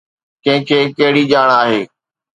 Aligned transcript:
ڪنهن 0.43 0.61
کي 0.67 0.77
ڪهڙي 0.97 1.23
ڄاڻ 1.31 1.47
آهي؟ 1.61 1.81